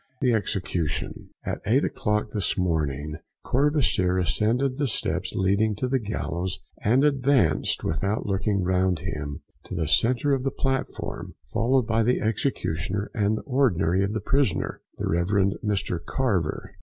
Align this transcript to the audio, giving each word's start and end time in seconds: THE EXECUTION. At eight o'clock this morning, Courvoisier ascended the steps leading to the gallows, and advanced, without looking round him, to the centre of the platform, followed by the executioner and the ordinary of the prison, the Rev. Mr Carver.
THE 0.19 0.33
EXECUTION. 0.33 1.29
At 1.45 1.61
eight 1.67 1.85
o'clock 1.85 2.31
this 2.31 2.57
morning, 2.57 3.17
Courvoisier 3.45 4.17
ascended 4.17 4.77
the 4.79 4.87
steps 4.87 5.33
leading 5.35 5.75
to 5.75 5.87
the 5.87 5.99
gallows, 5.99 6.57
and 6.81 7.03
advanced, 7.03 7.83
without 7.83 8.25
looking 8.25 8.63
round 8.63 9.01
him, 9.01 9.41
to 9.65 9.75
the 9.75 9.87
centre 9.87 10.33
of 10.33 10.41
the 10.41 10.49
platform, 10.49 11.35
followed 11.53 11.85
by 11.85 12.01
the 12.01 12.19
executioner 12.19 13.11
and 13.13 13.37
the 13.37 13.43
ordinary 13.43 14.03
of 14.03 14.13
the 14.13 14.21
prison, 14.21 14.63
the 14.97 15.07
Rev. 15.07 15.27
Mr 15.63 16.03
Carver. 16.03 16.73